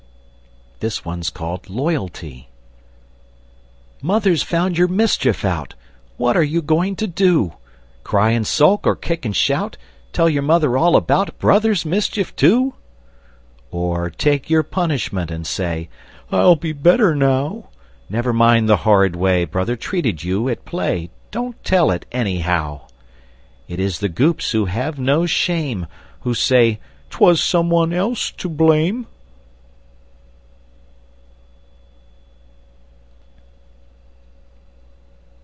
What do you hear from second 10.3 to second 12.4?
mother all about Brother's mischief,